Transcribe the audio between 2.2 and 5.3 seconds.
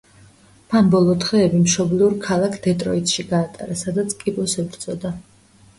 ქალაქ დეტროიტში გაატარა, სადაც კიბოს ებრძოდა.